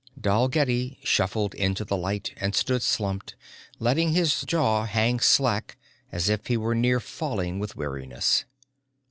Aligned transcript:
Dalgetty 0.19 0.97
shuffled 1.03 1.53
into 1.53 1.85
the 1.85 1.95
light 1.95 2.33
and 2.37 2.55
stood 2.55 2.81
slumped, 2.81 3.35
letting 3.77 4.13
his 4.13 4.41
jaw 4.47 4.85
hang 4.85 5.19
slack 5.19 5.77
as 6.11 6.27
if 6.27 6.47
he 6.47 6.57
were 6.57 6.73
near 6.73 6.99
falling 6.99 7.59
with 7.59 7.75
weariness. 7.75 8.45